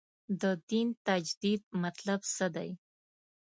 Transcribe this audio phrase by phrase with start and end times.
[0.41, 2.69] د دین تجدید مطلب څه دی.